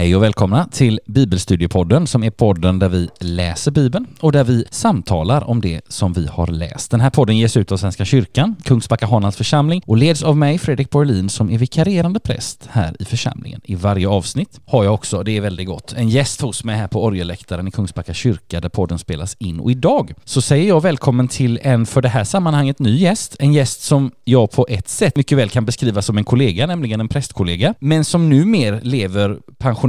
[0.00, 4.64] Hej och välkomna till Bibelstudiepodden som är podden där vi läser Bibeln och där vi
[4.70, 6.90] samtalar om det som vi har läst.
[6.90, 10.58] Den här podden ges ut av Svenska kyrkan, Kungsbacka Hanans församling och leds av mig,
[10.58, 13.60] Fredrik Borlin, som är vikarierande präst här i församlingen.
[13.64, 16.88] I varje avsnitt har jag också, det är väldigt gott, en gäst hos mig här
[16.88, 19.60] på orgelläktaren i Kungsbacka kyrka där podden spelas in.
[19.60, 23.36] Och idag så säger jag välkommen till en för det här sammanhanget ny gäst.
[23.38, 27.00] En gäst som jag på ett sätt mycket väl kan beskriva som en kollega, nämligen
[27.00, 29.38] en prästkollega, men som numer lever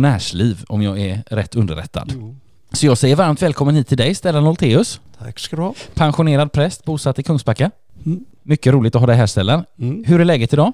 [0.01, 2.13] pensionärsliv om jag är rätt underrättad.
[2.15, 2.35] Jo,
[2.73, 4.99] Så jag säger varmt välkommen hit till dig, Stellan Olteus.
[5.19, 5.73] tack ska du ha.
[5.93, 7.71] Pensionerad präst, bosatt i Kungsbacka.
[8.05, 8.25] Mm.
[8.43, 9.63] Mycket roligt att ha dig här Stellan.
[9.79, 10.03] Mm.
[10.07, 10.73] Hur är läget idag?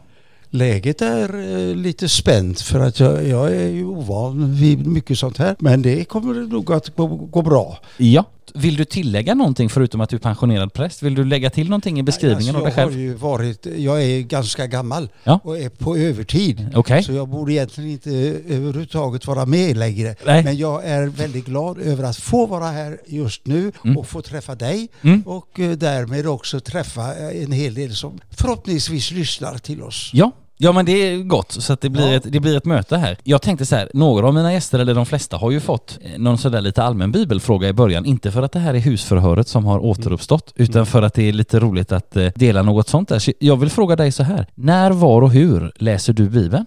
[0.50, 1.30] Läget är
[1.70, 5.56] eh, lite spänt för att jag, jag är ju ovan vid mycket sånt här.
[5.60, 7.78] Men det kommer nog att gå, gå bra.
[7.98, 8.26] Ja.
[8.58, 11.04] Vill du tillägga någonting förutom att du är pensionerad präst?
[11.04, 13.02] Vill du lägga till någonting i beskrivningen Alltså, av dig jag har själv?
[13.02, 15.40] ju varit, jag är ganska gammal Ja.
[15.44, 16.70] och är på övertid.
[16.76, 17.04] Okej.
[17.04, 18.10] Så jag borde egentligen inte
[18.50, 20.16] överhuvudtaget vara med längre.
[20.26, 20.44] Nej.
[20.44, 23.98] Men jag är väldigt glad över att få vara här just nu Mm.
[23.98, 25.22] och få träffa dig Mm.
[25.26, 30.10] och eh, därmed också träffa eh, en hel del som förhoppningsvis lyssnar till oss.
[30.14, 30.32] Ja.
[30.60, 32.14] Ja men det är gott, så att det blir, Ja.
[32.14, 33.18] ett, det blir ett möte här.
[33.24, 36.20] Jag tänkte så här, några av mina gäster, eller de flesta, har ju fått eh,
[36.20, 38.06] någon sådär lite allmän bibelfråga i början.
[38.06, 41.34] Inte för att det här är husförhöret som har återuppstått, utan för att det är
[41.34, 43.20] lite roligt att eh, dela något sånt där.
[43.20, 46.66] Så jag vill fråga dig så här, när, var och hur läser du Bibeln?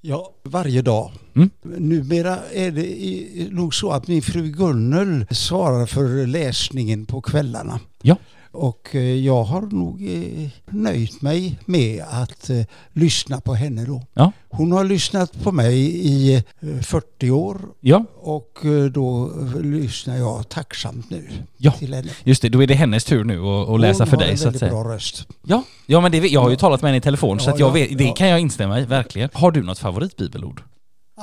[0.00, 1.10] Ja, varje dag.
[1.36, 1.50] Mm.
[1.62, 7.80] Numera är det nog så att min fru Gunnel svarar för läsningen på kvällarna.
[8.02, 8.16] Ja.
[8.52, 12.62] Och eh, jag har nog eh, nöjt mig med att eh,
[12.92, 14.02] lyssna på henne då.
[14.14, 14.32] Ja.
[14.48, 16.42] Hon har lyssnat på mig i eh,
[16.82, 18.58] 40 år Ja, och
[18.92, 21.70] då lyssnar jag tacksamt nu Ja.
[21.72, 22.10] till henne.
[22.24, 22.48] just det.
[22.48, 24.46] Då är det hennes tur nu att, läsa Hon för har dig en så att
[24.46, 24.70] väldigt säga.
[24.72, 25.26] bra röst.
[25.46, 27.68] Ja, ja men det, jag har ju talat med henne i telefon så att jag
[27.68, 29.28] ja, vet, det kan jag instämma i, verkligen.
[29.32, 30.62] Har du något favoritbibelord?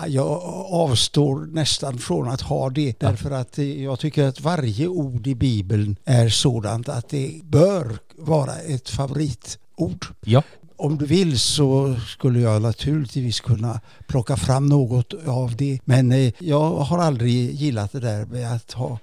[0.02, 0.42] Ja, Jag
[0.72, 5.96] avstår nästan från att ha det därför att jag tycker att varje ord i Bibeln
[6.06, 10.06] är sådant att det bör vara ett favoritord.
[10.26, 10.44] Ja.
[10.76, 15.80] Om du vill så skulle jag naturligtvis kunna plocka fram något av det.
[15.86, 19.00] Men eh, jag har aldrig gillat det där med att ha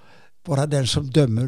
[0.46, 1.42] vara den som dömer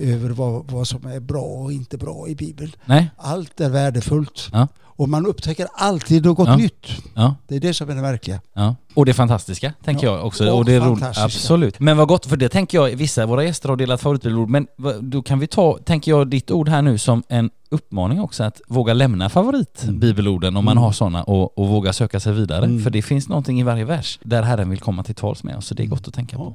[0.00, 2.72] över vad, vad som är bra och inte bra i Bibeln.
[2.84, 3.10] Nej?
[3.16, 4.48] Allt är värdefullt.
[4.52, 4.68] Ja.
[4.96, 6.56] Och man upptäcker alltid något Ja.
[6.56, 6.86] nytt.
[7.14, 7.34] Ja.
[7.48, 8.40] Det är det som är det verkliga.
[8.54, 8.74] Ja.
[8.94, 10.50] Och det fantastiska, tänker Ja, jag också.
[10.50, 11.04] och Och det är roligt.
[11.18, 11.80] Absolut.
[11.80, 14.66] Men vad gott, för det tänker jag, vissa av våra gäster har delat favoritbibelord, men
[15.00, 18.60] då kan vi ta, tänker jag, ditt ord här nu som en uppmaning också att
[18.68, 20.82] våga lämna favoritbibelorden om man Mm.
[20.84, 22.64] har sådana och, och våga söka sig vidare.
[22.64, 22.82] Mm.
[22.82, 25.66] För det finns någonting i varje vers där Herren vill komma till tals med oss,
[25.66, 26.54] så det är gott att tänka på.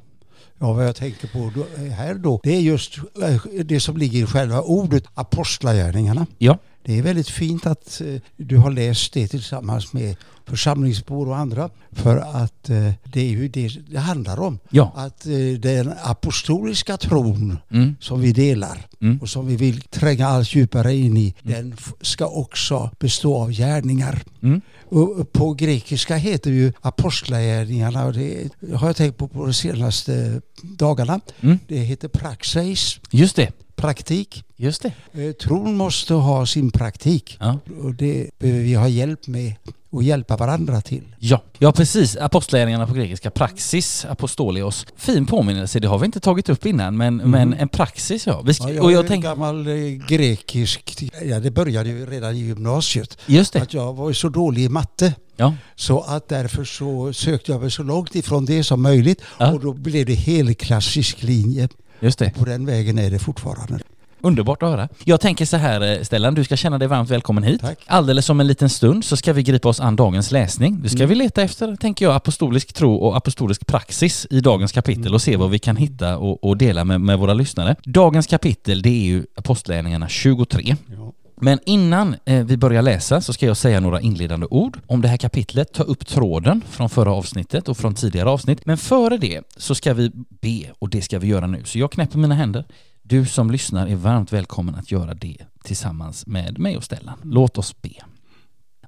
[0.58, 4.18] Ja, vad jag tänker på då, här då, det är just eh, det som ligger
[4.22, 6.26] i själva ordet apostlagärningarna.
[6.38, 6.58] Ja.
[6.84, 10.16] Det är väldigt fint att eh, du har läst det tillsammans med
[10.46, 14.58] församlingsbor och andra för att eh, det är ju det det handlar om.
[14.70, 14.92] Ja.
[14.96, 17.96] Att eh, den apostoliska tron Mm.
[18.00, 19.18] som vi delar Mm.
[19.22, 23.50] och som vi vill tränga allt djupare in i, den f- ska också bestå av
[23.52, 24.22] gärningar.
[24.42, 24.60] Mm.
[24.84, 30.40] Och på grekiska heter ju apostlagärningarna och det har jag tänkt på på de senaste
[30.62, 31.20] dagarna.
[31.40, 31.58] Mm.
[31.68, 33.52] Det heter praxis, Just det.
[33.82, 34.44] Praktik.
[34.56, 34.92] Just det.
[35.22, 37.58] Eh, Tron måste ha sin praktik Ja.
[37.82, 39.54] och det behöver vi ha hjälp med
[39.90, 41.02] och hjälpa varandra till.
[41.18, 42.16] Ja, ja precis.
[42.16, 44.86] Apostlagärningarna på grekiska, praxis, apostolios.
[44.96, 48.42] Fin påminnelse, det har vi inte tagit upp innan, men, men en praxis ja.
[48.42, 49.74] Vi Ja, jag och är jag ju tänker, gammal eh,
[50.08, 53.18] grekisk, ja det började ju redan i gymnasiet.
[53.26, 53.62] just det.
[53.62, 55.54] Att jag var så dålig i matte Ja.
[55.76, 59.52] så att därför så sökte jag mig så långt ifrån det som möjligt Ja.
[59.52, 61.68] och då blev det helklassisk linje.
[62.02, 62.30] Just det.
[62.30, 63.78] På den vägen är det fortfarande.
[64.24, 64.88] Underbart att höra.
[65.04, 67.60] Jag tänker så här eh, Stellan, du ska känna dig varmt välkommen hit.
[67.60, 67.78] Tack.
[67.86, 70.78] Alldeles om en liten stund så ska vi gripa oss an dagens läsning.
[70.82, 71.08] Nu ska Mm.
[71.08, 75.36] vi leta efter, tänker jag, apostolisk tro och apostolisk praxis i dagens kapitel och se
[75.36, 77.76] vad vi kan hitta och, och dela med, med våra lyssnare.
[77.84, 80.76] Dagens kapitel, det är ju Apostlagärningarna 23.
[80.96, 81.12] Ja.
[81.44, 85.08] Men innan eh, vi börjar läsa så ska jag säga några inledande ord om det
[85.08, 88.66] här kapitlet, ta upp tråden från förra avsnittet och från tidigare avsnitt.
[88.66, 90.10] Men före det så ska vi
[90.40, 91.64] be och det ska vi göra nu.
[91.64, 92.64] Så jag knäpper mina händer.
[93.02, 97.18] Du som lyssnar är varmt välkommen att göra det tillsammans med mig och Stellan.
[97.22, 97.92] Låt oss be.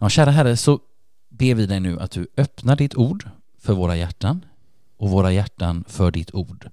[0.00, 0.78] Ja, kära Herre, så
[1.30, 3.28] ber vi dig nu att du öppnar ditt ord
[3.58, 4.44] för våra hjärtan
[4.96, 6.70] och våra hjärtan för ditt ord.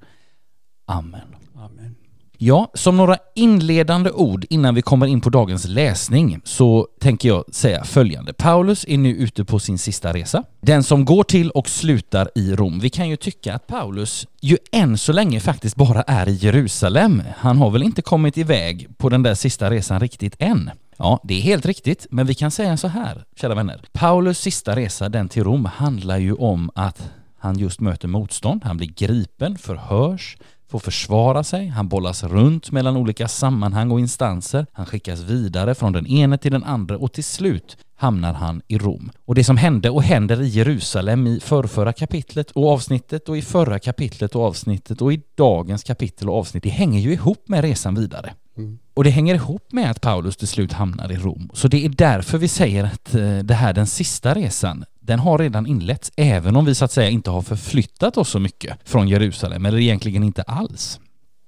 [0.86, 1.36] Amen.
[1.56, 1.96] Amen.
[2.44, 7.44] Ja, som några inledande ord innan vi kommer in på dagens läsning så tänker jag
[7.52, 8.34] säga följande.
[8.34, 10.44] Paulus är nu ute på sin sista resa.
[10.62, 12.80] Den som går till och slutar i Rom.
[12.80, 17.24] Vi kan ju tycka att Paulus ju än så länge faktiskt bara är i Jerusalem.
[17.38, 20.72] Han har väl inte kommit iväg på den där sista resan riktigt än.
[20.98, 23.82] Ja, det är helt riktigt, men vi kan säga så här, kära vänner.
[23.92, 28.78] Paulus sista resa, den till Rom, handlar ju om att han just möter motstånd, han
[28.78, 30.38] blir gripen, förhörs,
[30.72, 35.94] får försvara sig, han bollas runt mellan olika sammanhang och instanser, han skickas vidare från
[35.94, 39.12] den ene till den andra och till slut hamnar han i Rom.
[39.26, 43.42] Och det som hände och händer i Jerusalem i förrförra kapitlet och avsnittet och i
[43.42, 47.62] förra kapitlet och avsnittet och i dagens kapitel och avsnitt, det hänger ju ihop med
[47.62, 48.34] resan vidare.
[48.58, 48.80] Mm.
[48.94, 51.50] Och det hänger ihop med att Paulus till slut hamnar i Rom.
[51.54, 55.38] Så det är därför vi säger att eh, det här, den sista resan, den har
[55.38, 59.08] redan inletts, även om vi så att säga inte har förflyttat oss så mycket från
[59.08, 61.00] Jerusalem, eller egentligen inte alls.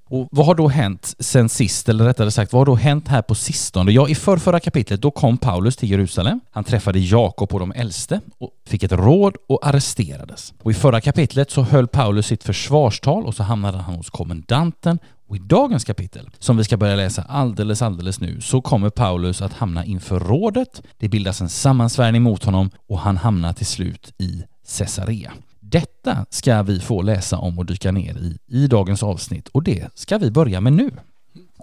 [0.09, 3.21] Och vad har då hänt sen sist, eller rättare sagt, vad har då hänt här
[3.21, 3.91] på sistone?
[3.91, 6.39] Ja, i förrförra kapitlet, då kom Paulus till Jerusalem.
[6.51, 10.53] Han träffade Jakob och de äldste och fick ett råd och arresterades.
[10.61, 15.00] Och i förra kapitlet så höll Paulus sitt försvarstal och så hamnade han hos kommendanten
[15.28, 19.42] och i dagens kapitel, som vi ska börja läsa alldeles, alldeles nu, så kommer Paulus
[19.42, 20.81] att hamna inför rådet.
[20.98, 24.44] Det bildas en sammansvärjning mot honom och han hamnar till slut i
[24.78, 25.34] Caesarea.
[25.60, 29.90] Detta ska vi få läsa om och dyka ner i i dagens avsnitt och det
[29.94, 30.92] ska vi börja med nu.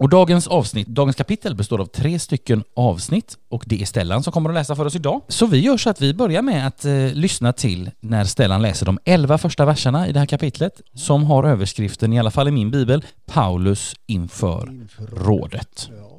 [0.01, 4.33] Och dagens avsnitt, dagens kapitel består av tre stycken avsnitt och det är Stellan som
[4.33, 5.21] kommer att läsa för oss idag.
[5.29, 8.87] Så vi gör så att vi börjar med att eh, lyssna till när Stellan läser
[8.87, 12.51] de elva första verserna i det här kapitlet som har överskriften, i alla fall i
[12.51, 15.91] min bibel, Paulus inför, inför rådet.
[15.99, 16.19] Ja.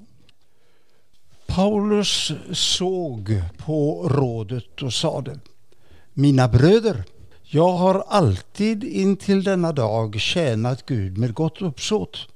[1.48, 5.40] Paulus såg på rådet och sade
[6.14, 7.04] Mina bröder
[7.44, 12.28] jag har alltid intill denna dag tjänat Gud med gott uppsåt.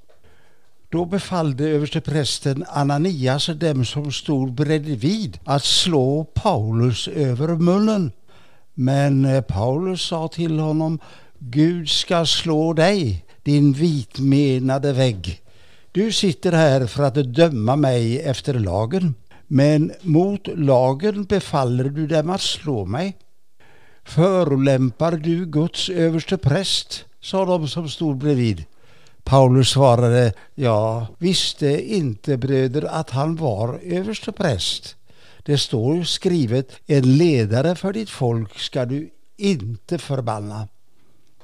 [0.96, 8.12] Då befallde översteprästen Ananias dem som stod bredvid att slå Paulus över munnen.
[8.74, 11.00] Men eh, Paulus sa till honom,
[11.40, 15.42] Gud ska slå dig, din vitmenade vägg.
[15.92, 19.16] Du sitter här för att döma mig efter lagen,
[19.48, 23.18] men mot lagen befaller du dem att slå mig.
[24.04, 27.06] Förolämpar du Guds överste präst?
[27.22, 28.66] sa de som stod bredvid.
[29.26, 34.96] Paulus svarade, jag visste inte bröder att han var överstepräst.
[35.44, 40.68] Det står skrivet, en ledare för ditt folk ska du inte förbanna.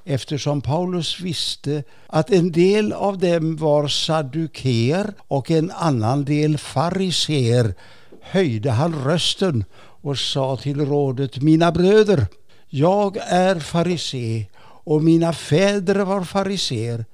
[0.03, 7.73] Eftersom Paulus visste att en del av dem var sadduker och en annan del fariser
[8.21, 12.25] höjde han rösten och sa till rådet, mina bröder,
[12.69, 14.45] jag är farisé
[14.83, 17.05] och mina fäder var fariser.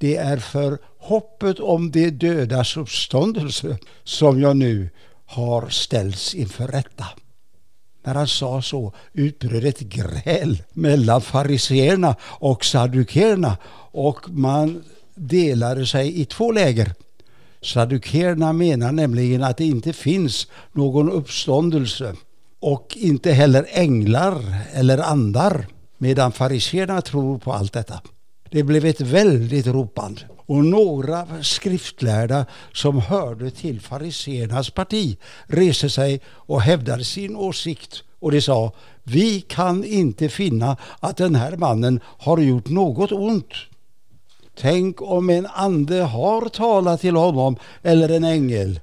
[0.00, 4.88] Det är för hoppet om de dödas uppståndelse som jag nu
[5.26, 7.06] har ställts inför rätta.
[8.04, 13.56] När han sa så utbröt ett gräl mellan fariseerna och saddukerna
[13.92, 16.92] och man delade sig i två läger.
[17.62, 22.14] Saddukerna menar nämligen att det inte finns någon uppståndelse
[22.60, 25.66] och inte heller änglar eller andar
[25.98, 28.00] medan fariséerna tror på allt detta.
[28.50, 36.20] Det blev ett väldigt ropande och några skriftlärda som hörde till fariséernas parti reste sig
[36.26, 42.00] och hävdade sin åsikt och de sa vi kan inte finna att den här mannen
[42.04, 43.54] har gjort något ont.
[44.60, 48.80] Tänk om en ande har talat till honom eller en ängel.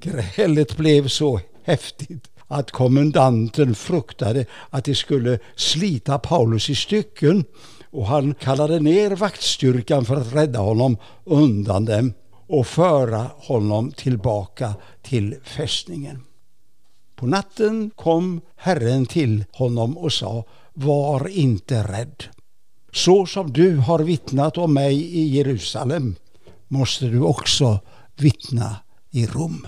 [0.00, 7.44] Grälet blev så häftigt att kommendanten fruktade att de skulle slita Paulus i stycken
[7.90, 12.12] och han kallade ner vaktstyrkan för att rädda honom undan dem
[12.46, 16.22] och föra honom tillbaka till fästningen.
[17.16, 22.24] På natten kom Herren till honom och sa Var inte rädd.
[22.92, 26.14] Så som du har vittnat om mig i Jerusalem
[26.68, 27.80] måste du också
[28.16, 28.76] vittna
[29.10, 29.66] i Rom.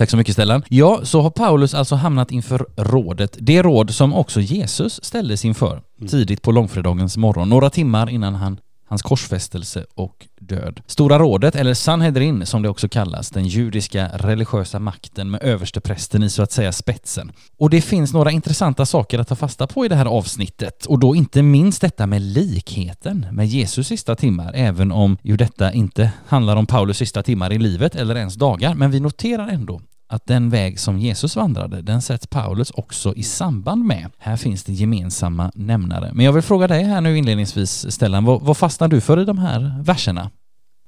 [0.00, 0.62] Tack så mycket Stellan.
[0.68, 3.36] Ja, så har Paulus alltså hamnat inför rådet.
[3.40, 6.08] Det råd som också Jesus ställdes inför mm.
[6.08, 10.80] tidigt på långfredagens morgon, några timmar innan han, hans korsfästelse och död.
[10.86, 16.30] Stora rådet, eller Sanhedrin som det också kallas, den judiska religiösa makten med översteprästen i
[16.30, 17.32] så att säga spetsen.
[17.58, 20.98] Och det finns några intressanta saker att ta fasta på i det här avsnittet och
[20.98, 26.12] då inte minst detta med likheten med Jesus sista timmar, även om ju detta inte
[26.26, 29.80] handlar om Paulus sista timmar i livet eller ens dagar, men vi noterar ändå
[30.10, 34.10] att den väg som Jesus vandrade, den sätts Paulus också i samband med.
[34.18, 36.10] Här finns det gemensamma nämnare.
[36.14, 39.24] Men jag vill fråga dig här nu inledningsvis, Stellan, vad, vad fastnar du för i
[39.24, 40.30] de här verserna?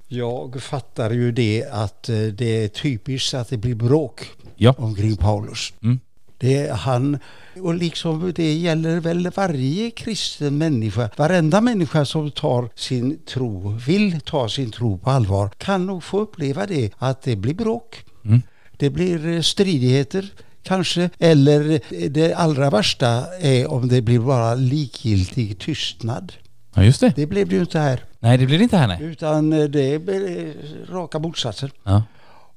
[0.09, 4.75] Jag fattar ju det att eh, det är typiskt att det blir bråk ja.
[4.79, 5.73] omkring Paulus.
[5.83, 6.01] Mm.
[6.39, 7.19] Det är han,
[7.63, 11.11] och liksom det gäller väl varje kristen människa.
[11.17, 16.21] Varenda människa som tar sin tro, vill ta sin tro på allvar, kan nog få
[16.21, 18.05] uppleva det, att det blir bråk.
[18.25, 18.43] Mm.
[18.83, 21.11] Det blir eh, stridigheter kanske.
[21.19, 26.33] Eller det allra värsta är om det blir bara likgiltig tystnad.
[26.75, 27.13] Ja, just det.
[27.17, 28.05] Det blev det ju inte här.
[28.21, 28.99] Nej, det blir det inte här nej.
[29.03, 30.55] Utan det blev
[30.91, 31.71] raka motsatsen.
[31.85, 32.03] Ja.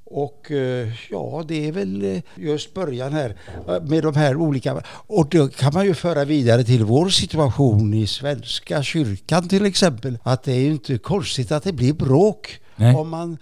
[0.05, 3.35] Och eh, ja, det är väl eh, just början här
[3.67, 4.81] eh, med de här olika...
[4.87, 10.17] Och då kan man ju föra vidare till vår situation i Svenska kyrkan till exempel.
[10.23, 12.59] Att det är ju inte konstigt att det blir bråk.
[12.75, 12.95] Nej.
[12.95, 13.37] Om man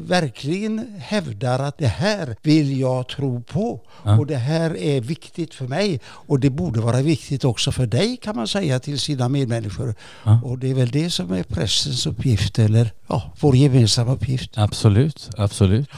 [0.00, 4.18] verkligen hävdar att det här vill jag tro på Ja.
[4.18, 8.16] och det här är viktigt för mig och det borde vara viktigt också för dig
[8.16, 9.94] kan man säga till sina medmänniskor.
[10.24, 10.40] Ja.
[10.44, 14.58] Och det är väl det som är prästens uppgift eller ja, vår gemensamma uppgift.
[14.58, 15.88] Absolut, absolut.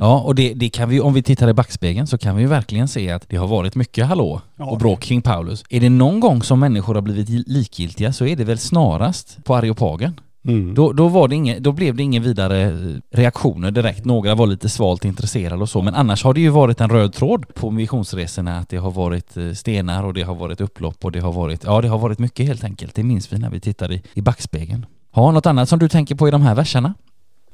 [0.00, 2.48] Ja, och det, det kan vi, om vi tittar i backspegeln så kan vi ju
[2.48, 4.64] verkligen se att det har varit mycket hallå Ja.
[4.64, 5.64] och bråk kring Paulus.
[5.70, 9.56] Är det någon gång som människor har blivit likgiltiga så är det väl snarast på
[9.56, 10.20] Areopagen.
[10.48, 10.74] Mm.
[10.74, 14.04] Då, då, var det inge, då blev det ingen vidare eh, reaktioner direkt.
[14.04, 15.82] Några var lite svalt intresserade och så.
[15.82, 19.36] Men annars har det ju varit en röd tråd på missionsresorna att det har varit
[19.36, 22.18] eh, stenar och det har varit upplopp och det har varit, ja det har varit
[22.18, 22.94] mycket helt enkelt.
[22.94, 24.86] Det minns vi när vi tittar i, i backspegeln.
[25.10, 26.94] Har något annat som du tänker på i de här verserna?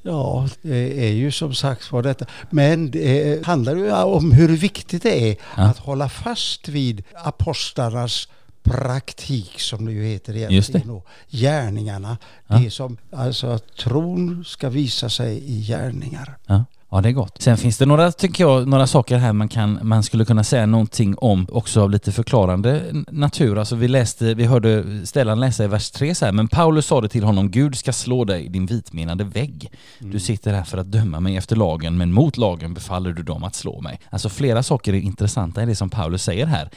[0.03, 2.27] Ja, det är ju som sagt var detta.
[2.51, 5.63] Men det handlar ju om hur viktigt det är Ja.
[5.63, 8.29] att hålla fast vid apostlarnas
[8.65, 10.91] praktik som det ju heter Just egentligen.
[10.91, 12.19] Och gärningarna.
[12.47, 12.57] Ja.
[12.59, 16.37] Det som, alltså att tron ska visa sig i gärningar.
[16.47, 16.65] Ja.
[16.95, 17.43] Ja, det är gott.
[17.43, 20.67] Sen finns det några, tycker jag, några saker här man, kan, man skulle kunna säga
[20.67, 23.59] någonting om också av lite förklarande natur.
[23.59, 27.01] Alltså vi läste, vi hörde Stellan läsa i vers 3 så här, men Paulus sa
[27.01, 29.71] det till honom, Gud ska slå dig, din vitmenade vägg.
[29.99, 33.45] Du sitter här för att döma mig efter lagen, men mot lagen befaller du dem
[33.45, 34.01] att slå mig.
[34.11, 36.71] Alltså flera saker är intressanta i det som Paulus säger här.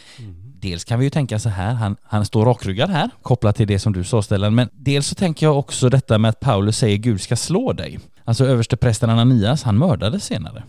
[0.60, 3.80] Dels kan vi ju tänka så här, han, han står rakryggad här, kopplat till det
[3.80, 6.98] som du sa Stellan, men dels så tänker jag också detta med att Paulus säger
[6.98, 8.00] Gud ska slå dig.
[8.24, 10.64] Alltså översteprästen Ananias, han mördades senare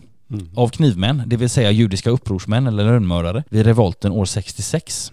[0.55, 5.11] av knivmän, det vill säga judiska upprorsmän eller lönnmördare vid revolten år 66.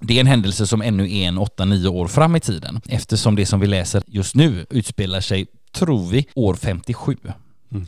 [0.00, 3.46] Det är en händelse som ännu är en 8-9 år fram i tiden eftersom det
[3.46, 7.16] som vi läser just nu utspelar sig, tror vi, år 57.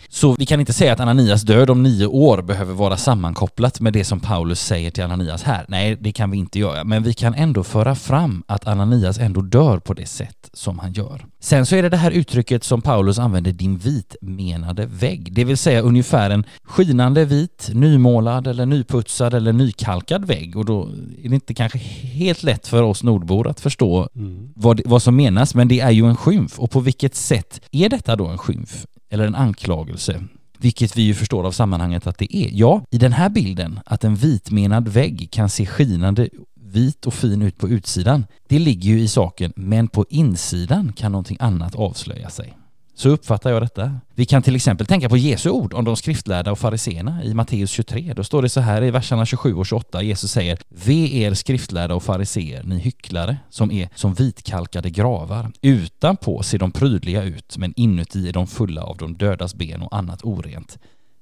[0.09, 3.93] Så vi kan inte säga att Ananias död om nio år behöver vara sammankopplat med
[3.93, 5.65] det som Paulus säger till Ananias här.
[5.69, 6.85] Nej, det kan vi inte göra.
[6.85, 10.93] Men vi kan ändå föra fram att Ananias ändå dör på det sätt som han
[10.93, 11.25] gör.
[11.41, 15.33] Sen så är det det här uttrycket som Paulus använder, din vitmenade vägg.
[15.33, 20.57] Det vill säga ungefär en skinande vit, nymålad eller nyputsad eller nykalkad vägg.
[20.57, 20.89] Och då
[21.23, 24.09] är det inte kanske helt lätt för oss nordbor att förstå
[24.55, 26.59] vad, vad som menas, men det är ju en skymf.
[26.59, 28.87] Och på vilket sätt är detta då en skymf?
[29.15, 30.25] Eller en anklagelse?
[30.59, 32.49] Vilket vi ju förstår av sammanhanget att det är.
[32.53, 37.43] Ja, i den här bilden, att en vitmenad vägg kan se skinande vit och fin
[37.43, 42.31] ut på utsidan, det ligger ju i saken, men på insidan kan någonting annat avslöja
[42.31, 42.55] sig.
[42.97, 44.01] Så uppfattar jag detta.
[44.15, 47.71] Vi kan till exempel tänka på Jesu ord om de skriftlärda och fariseerna i Matteus
[47.71, 48.13] 23.
[48.17, 50.03] Då står det så här i verserna 27 och 28.
[50.03, 55.53] Jesus säger Ve er skriftlärda och fariseer, ni hycklare, som är som vitkalkade gravar.
[55.63, 59.97] Utanpå ser de prydliga ut, men inuti är de fulla av de dödas ben och
[59.97, 60.79] annat orent.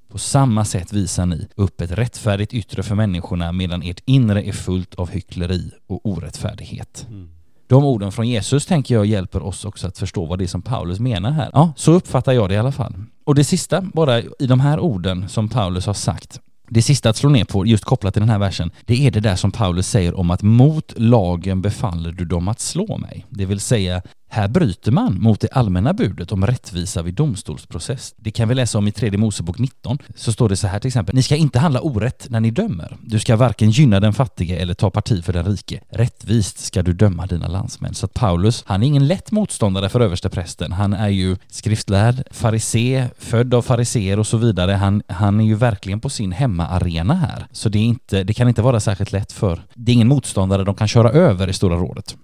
[0.09, 4.53] På samma sätt visar ni upp ett rättfärdigt yttre för människorna medan ert inre är
[4.53, 7.07] fullt av hyckleri och orättfärdighet.
[7.09, 7.42] Mm.
[7.73, 10.63] De orden från Jesus tänker jag hjälper oss också att förstå vad det är som
[10.63, 11.51] Paulus menar här.
[11.53, 12.95] Ja, så uppfattar jag det i alla fall.
[13.25, 17.17] Och det sista, bara i de här orden som Paulus har sagt, det sista att
[17.17, 19.89] slå ner på, just kopplat till den här versen, det är det där som Paulus
[19.89, 23.27] säger om att mot lagen befaller du dem att slå mig.
[23.29, 24.03] Det vill säga,
[24.33, 28.15] här bryter man mot det allmänna budet om rättvisa vid domstolsprocess.
[28.17, 29.99] Det kan vi läsa om i tredje Mosebok 19.
[30.15, 31.15] Så står det så här till exempel.
[31.15, 32.97] Ni ska inte handla orätt när ni dömer.
[33.03, 35.81] Du ska varken gynna den fattige eller ta parti för den rike.
[35.89, 37.95] Rättvist ska du döma dina landsmän.
[37.95, 40.73] Så att Paulus, han är ingen lätt motståndare för översteprästen.
[40.73, 44.73] Han är ju skriftlärd, farisé, född av fariseer och så vidare.
[44.73, 47.47] Han, han är ju verkligen på sin hemmaarena här.
[47.53, 49.63] Så det, är inte, det kan inte vara särskilt lätt för...
[49.75, 52.17] Det är ingen motståndare de kan köra över i Stora rådet.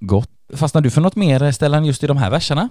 [0.00, 0.28] Gott.
[0.54, 2.68] Fastnar du för något mer Stellan just i de här verserna?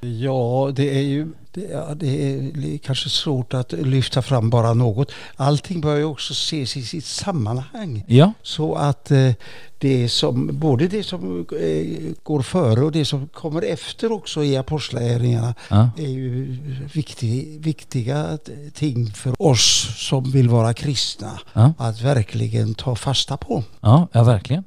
[0.00, 5.12] Ja, det är ju det, ja, det är kanske svårt att lyfta fram bara något.
[5.36, 8.04] Allting bör ju också ses i sitt sammanhang.
[8.06, 8.32] Ja.
[8.42, 9.30] Så att eh,
[9.78, 14.56] det som, både det som eh, går före och det som kommer efter också i
[14.56, 15.90] apostlagärningarna Ja.
[15.98, 16.56] är ju
[16.94, 18.38] viktig, viktiga
[18.74, 21.72] ting för oss som vill vara kristna Ja.
[21.78, 23.64] att verkligen ta fasta på.
[23.80, 24.64] Ja, ja verkligen.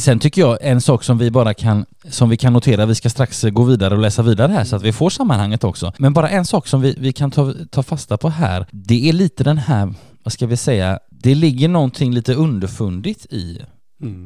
[0.00, 3.10] Sen tycker jag en sak som vi bara kan, som vi kan notera, vi ska
[3.10, 5.92] strax gå vidare och läsa vidare här så att vi får sammanhanget också.
[5.98, 9.12] Men bara en sak som vi, vi kan ta, ta fasta på här, det är
[9.12, 13.62] lite den här, vad ska vi säga, det ligger någonting lite underfundigt i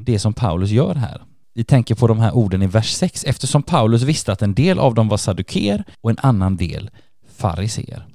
[0.04, 1.23] det som Paulus gör här.
[1.54, 4.78] Vi tänker på de här orden i vers 6, eftersom Paulus visste att en del
[4.78, 6.90] av dem var saduker och en annan del
[7.37, 8.07] fariseer.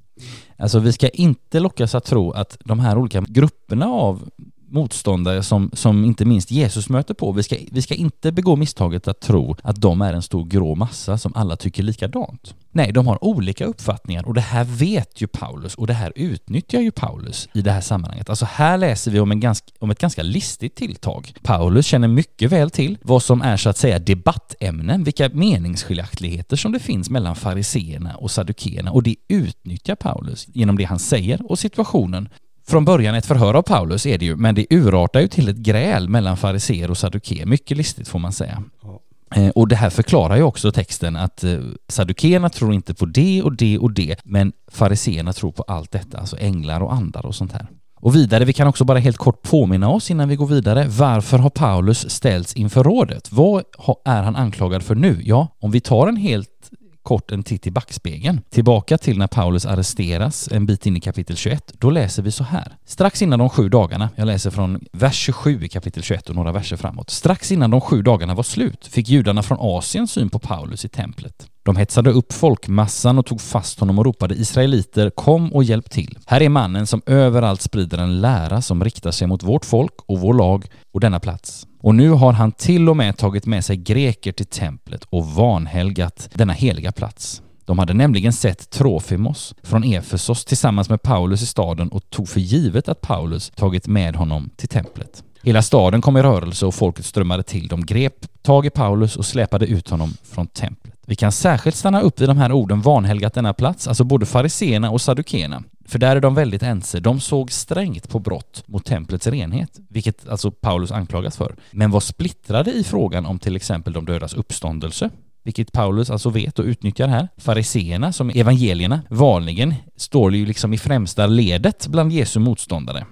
[0.57, 4.29] Alltså vi ska inte lockas att tro att de här olika grupperna av
[4.71, 7.31] motståndare som, som inte minst Jesus möter på.
[7.31, 10.75] Vi ska, vi ska inte begå misstaget att tro att de är en stor grå
[10.75, 12.55] massa som alla tycker likadant.
[12.71, 16.79] Nej, de har olika uppfattningar och det här vet ju Paulus och det här utnyttjar
[16.79, 18.29] ju Paulus i det här sammanhanget.
[18.29, 21.33] Alltså här läser vi om, en ganska, om ett ganska listigt tilltag.
[21.43, 26.71] Paulus känner mycket väl till vad som är så att säga debattämnen, vilka meningsskiljaktigheter som
[26.71, 31.59] det finns mellan fariseerna och saddukeerna och det utnyttjar Paulus genom det han säger och
[31.59, 32.29] situationen
[32.69, 35.57] från början ett förhör av Paulus är det ju, men det urartar ju till ett
[35.57, 37.45] gräl mellan fariseer och saddukeer.
[37.45, 38.63] Mycket listigt får man säga.
[38.83, 38.99] Ja.
[39.35, 43.43] Eh, och det här förklarar ju också texten att eh, saddukeerna tror inte på det
[43.43, 47.35] och det och det, men fariseerna tror på allt detta, alltså änglar och andar och
[47.35, 47.67] sånt här.
[48.01, 50.85] Och vidare, vi kan också bara helt kort påminna oss innan vi går vidare.
[50.87, 53.31] Varför har Paulus ställts inför rådet?
[53.31, 53.63] Vad
[54.05, 55.21] är han anklagad för nu?
[55.23, 56.69] Ja, om vi tar en helt
[57.09, 58.41] kort en titt i backspegeln.
[58.49, 61.73] Tillbaka till när Paulus arresteras en bit in i kapitel 21.
[61.77, 62.77] Då läser vi så här.
[62.85, 66.51] Strax innan de sju dagarna, jag läser från vers 27 i kapitel 21 och några
[66.51, 67.09] verser framåt.
[67.09, 70.89] Strax innan de sju dagarna var slut fick judarna från Asien syn på Paulus i
[70.89, 71.47] templet.
[71.63, 76.17] De hetsade upp folkmassan och tog fast honom och ropade Israeliter, kom och hjälp till.
[76.25, 80.19] Här är mannen som överallt sprider en lära som riktar sig mot vårt folk och
[80.19, 81.67] vår lag och denna plats.
[81.81, 86.29] Och nu har han till och med tagit med sig greker till templet och vanhelgat
[86.33, 87.41] denna heliga plats.
[87.65, 92.39] De hade nämligen sett Trofimos från Efesos tillsammans med Paulus i staden och tog för
[92.39, 95.23] givet att Paulus tagit med honom till templet.
[95.43, 97.67] Hela staden kom i rörelse och folket strömmade till.
[97.67, 100.88] De grep tag i Paulus och släpade ut honom från templet.
[101.09, 104.91] Vi kan särskilt stanna upp vid de här orden vanhelgat denna plats, alltså både fariseerna
[104.91, 105.63] och saddukeerna.
[105.85, 106.99] För där är de väldigt ense.
[106.99, 111.55] De såg strängt på brott mot templets renhet, vilket alltså Paulus anklagas för.
[111.71, 115.09] Men var splittrade i frågan om till exempel de dödas uppståndelse,
[115.43, 117.27] vilket Paulus alltså vet och utnyttjar här.
[117.37, 123.05] Fariseerna, som evangelierna vanligen står ju liksom i främsta ledet bland Jesu motståndare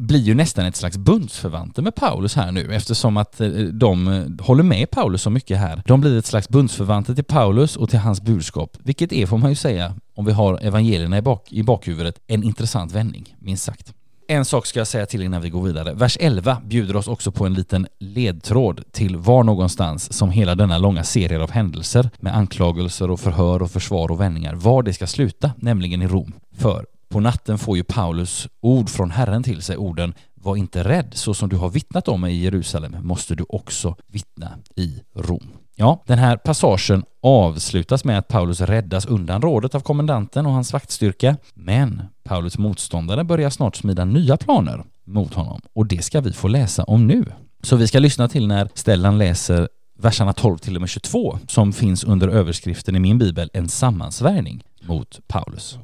[0.00, 4.46] blir ju nästan ett slags bundsförvanter med Paulus här nu eftersom att eh, de eh,
[4.46, 5.82] håller med Paulus så mycket här.
[5.86, 9.50] De blir ett slags bundsförvanter till Paulus och till hans budskap, vilket är, får man
[9.50, 13.94] ju säga, om vi har evangelierna i, bak, i bakhuvudet, en intressant vändning, minst sagt.
[14.28, 15.94] En sak ska jag säga till innan vi går vidare.
[15.94, 20.78] Vers 11 bjuder oss också på en liten ledtråd till var någonstans som hela denna
[20.78, 25.06] långa serie av händelser med anklagelser och förhör och försvar och vändningar, var det ska
[25.06, 26.32] sluta, nämligen i Rom.
[26.56, 31.12] För på natten får ju Paulus ord från Herren till sig, orden var inte rädd,
[31.14, 35.50] så som du har vittnat om mig i Jerusalem måste du också vittna i Rom.
[35.76, 40.72] Ja, den här passagen avslutas med att Paulus räddas undan rådet av kommendanten och hans
[40.72, 46.32] vaktstyrka, men Paulus motståndare börjar snart smida nya planer mot honom och det ska vi
[46.32, 47.24] få läsa om nu.
[47.62, 49.68] Så vi ska lyssna till när Stellan läser
[49.98, 54.64] verserna 12 till och med 22 som finns under överskriften i min bibel En sammansvärjning
[54.82, 55.78] mot Paulus.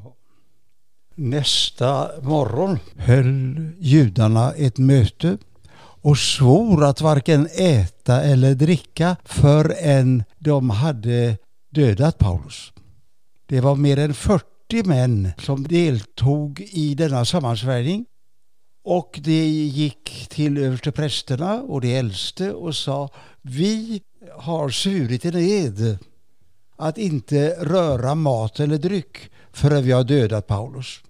[1.19, 5.39] Nästa morgon höll judarna ett möte
[5.79, 11.39] och svor att varken äta eller dricka förrän de hade
[11.71, 12.73] dödat Paulus.
[13.47, 14.45] Det var mer än 40
[14.85, 18.07] män som deltog i denna sammansvärjning
[18.85, 23.11] och det gick till översteprästerna och de äldste och sa
[23.43, 24.03] vi
[24.39, 25.99] har svurit en ed
[26.77, 31.01] att inte röra mat eller dryck förrän vi har dödat Paulus.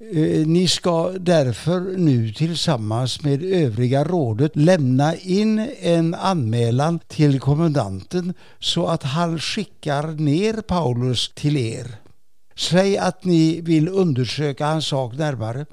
[0.00, 8.34] Eh, ni ska därför nu tillsammans med övriga rådet lämna in en anmälan till kommendanten
[8.58, 11.96] så att han skickar ner Paulus till er.
[12.56, 15.66] Säg att ni vill undersöka hans sak närmare.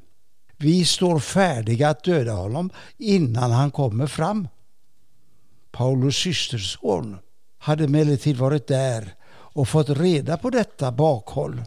[0.57, 4.47] Vi står färdiga att döda honom innan han kommer fram.
[5.71, 7.17] Paulus systerson
[7.57, 11.61] hade emellertid varit där och fått reda på detta bakhåll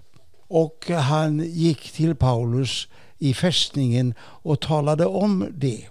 [0.54, 2.88] och han gick till Paulus
[3.18, 5.84] i fästningen och talade om det.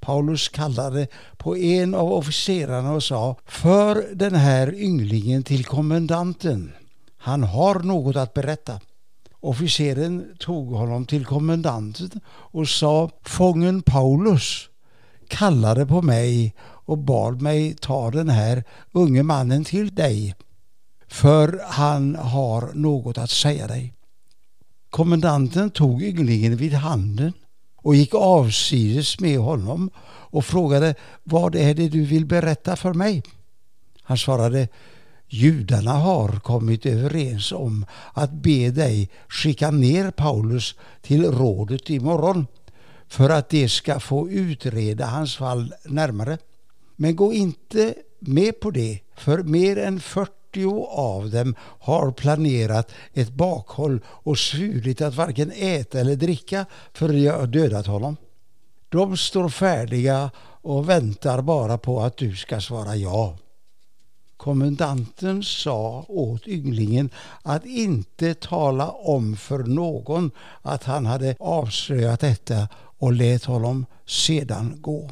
[0.00, 1.06] Paulus kallade
[1.36, 6.72] på en av officerarna och sa För den här ynglingen till kommendanten.
[7.16, 8.80] Han har något att berätta.
[9.40, 14.68] Officeren tog honom till kommendanten och sa Fången Paulus
[15.28, 20.34] kallade på mig och bad mig ta den här unge mannen till dig
[21.08, 23.94] för han har något att säga dig.
[24.90, 27.32] Kommendanten tog ynglingen vid handen
[27.76, 29.90] och gick avsides med honom
[30.30, 30.94] och frågade
[31.24, 33.22] vad är det du vill berätta för mig?
[34.02, 34.68] Han svarade
[35.30, 42.46] Judarna har kommit överens om att be dig skicka ner Paulus till rådet imorgon
[43.08, 46.38] för att de ska få utreda hans fall närmare.
[46.96, 52.92] Men gå inte med på det, för mer än 40 40 av dem har planerat
[53.14, 58.16] ett bakhåll och svurit att varken äta eller dricka förrän jag har dödat honom.
[58.88, 60.30] De står färdiga
[60.62, 63.36] och väntar bara på att du ska svara ja.
[64.36, 67.10] Kommendanten sa åt ynglingen
[67.42, 70.30] att inte tala om för någon
[70.62, 72.68] att han hade avslöjat detta
[72.98, 75.10] och lät honom sedan gå.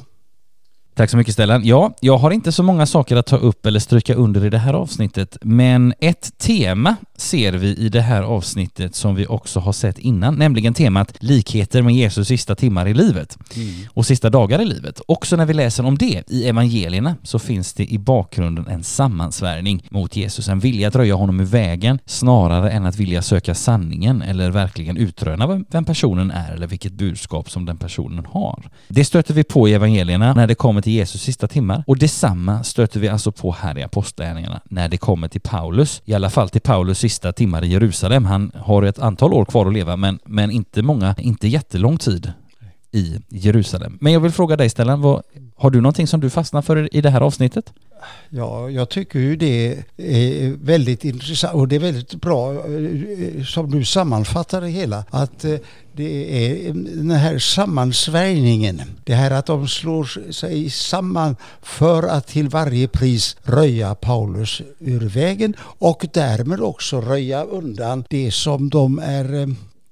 [0.97, 1.65] Tack så mycket Stellan.
[1.65, 4.57] Ja, jag har inte så många saker att ta upp eller stryka under i det
[4.57, 9.73] här avsnittet, men ett tema ser vi i det här avsnittet som vi också har
[9.73, 13.73] sett innan, nämligen temat likheter med Jesus sista timmar i livet mm.
[13.93, 15.01] och sista dagar i livet.
[15.07, 19.87] Också när vi läser om det i evangelierna så finns det i bakgrunden en sammansvärjning
[19.89, 24.21] mot Jesus, en vilja att röja honom ur vägen snarare än att vilja söka sanningen
[24.21, 28.69] eller verkligen utröna vem personen är eller vilket budskap som den personen har.
[28.87, 31.83] Det stöter vi på i evangelierna när det kommer till Jesus sista timmar.
[31.87, 36.13] Och detsamma stöter vi alltså på här i Apostlagärningarna när det kommer till Paulus, i
[36.13, 38.25] alla fall till Paulus sista timmar i Jerusalem.
[38.25, 42.31] Han har ett antal år kvar att leva men, men inte många, inte jättelång tid
[42.91, 43.97] i Jerusalem.
[44.01, 45.23] Men jag vill fråga dig Stellan, vad,
[45.55, 47.73] har du någonting som du fastnar för i det här avsnittet?
[48.29, 53.71] Ja, jag tycker ju det är väldigt intressant och det är väldigt bra eh, som
[53.71, 55.05] du sammanfattar det hela.
[55.09, 55.55] Att eh,
[55.93, 58.81] det är den här sammansvärjningen.
[59.03, 65.09] Det här att de slår sig samman för att till varje pris röja Paulus ur
[65.09, 69.47] vägen och därmed också röja undan det som de är eh,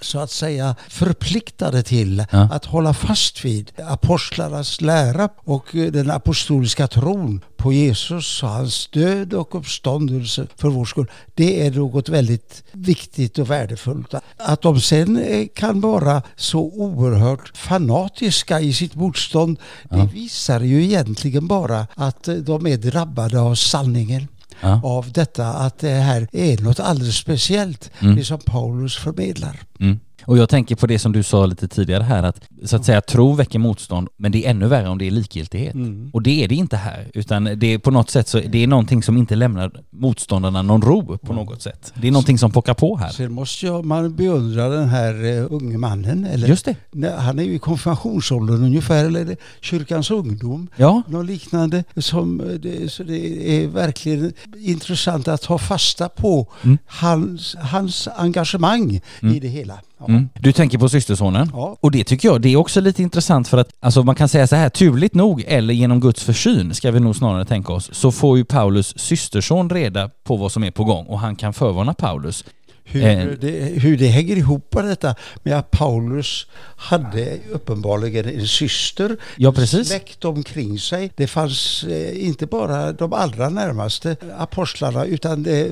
[0.05, 2.49] så att säga förpliktade till ja.
[2.51, 9.33] att hålla fast vid apostlarnas lära och den apostoliska tron på Jesus och hans död
[9.33, 11.11] och uppståndelse för vår skull.
[11.33, 14.13] Det är något väldigt viktigt och värdefullt.
[14.37, 19.97] Att de sen eh, kan vara så oerhört fanatiska i sitt motstånd, ja.
[19.97, 24.27] det visar ju egentligen bara att de är drabbade av sanningen.
[24.61, 24.81] Ja.
[24.83, 28.15] av detta att det här är något alldeles speciellt, mm.
[28.15, 29.59] det som Paulus förmedlar.
[29.79, 29.99] Mm.
[30.25, 33.01] Och jag tänker på det som du sa lite tidigare här att så att säga
[33.01, 35.73] tro väcker motstånd men det är ännu värre om det är likgiltighet.
[35.73, 36.09] Mm.
[36.13, 38.67] Och det är det inte här utan det är på något sätt så det är
[38.67, 41.93] någonting som inte lämnar motståndarna någon ro på något sätt.
[41.95, 43.09] Det är någonting som pockar på här.
[43.09, 46.25] Sen måste jag, man beundra den här uh, unge mannen.
[46.25, 47.09] Eller, Just det.
[47.17, 50.67] Han är ju i konfirmationsåldern ungefär eller kyrkans ungdom.
[50.75, 51.01] Ja.
[51.07, 51.83] Något liknande.
[51.95, 56.77] Som, eh, det, så det är verkligen intressant att ta fasta på mm.
[56.85, 59.35] hans, hans engagemang mm.
[59.35, 59.79] i det hela.
[60.09, 60.29] Mm.
[60.33, 61.49] Du tänker på systersonen.
[61.53, 61.77] Ja.
[61.79, 64.47] Och det tycker jag, det är också lite intressant för att, alltså man kan säga
[64.47, 68.11] så här, turligt nog, eller genom Guds försyn, ska vi nog snarare tänka oss, så
[68.11, 71.93] får ju Paulus systerson reda på vad som är på gång och han kan förvarna
[71.93, 72.43] Paulus.
[72.87, 73.25] Hur, eh.
[73.25, 79.51] det, hur det hänger ihop med detta med att Paulus hade uppenbarligen en syster, ja,
[79.51, 79.87] precis.
[79.87, 81.11] släkt omkring sig.
[81.15, 85.71] Det fanns eh, inte bara de allra närmaste apostlarna utan det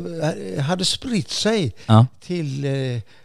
[0.58, 2.06] eh, hade spritt sig ja.
[2.20, 2.68] till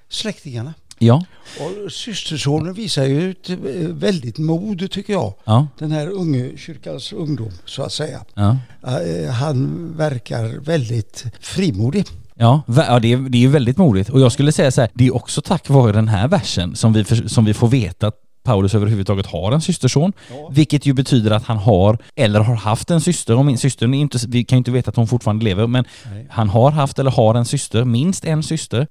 [0.08, 0.74] släktingarna.
[0.98, 1.24] Ja.
[1.60, 3.56] Och systersonen visar ju ett eh,
[3.88, 5.34] väldigt mod tycker jag.
[5.44, 5.66] Ja.
[5.78, 8.24] Den här unge kyrkans ungdom så att säga.
[8.34, 8.56] Ja.
[8.82, 12.04] Eh, han verkar väldigt frimodig.
[12.34, 14.10] Ja, ja det, är, det är väldigt modigt.
[14.10, 16.92] Och jag skulle säga så här, det är också tack vare den här versen som
[16.92, 18.14] vi, som vi får veta att
[18.48, 20.12] Paulus överhuvudtaget har en systerson.
[20.30, 20.48] Ja.
[20.52, 23.36] Vilket ju betyder att han har, eller har haft en syster.
[23.36, 25.84] Och min syster, är inte, vi kan ju inte veta att hon fortfarande lever, men
[26.12, 26.26] Nej.
[26.30, 28.86] han har haft eller har en syster, minst en syster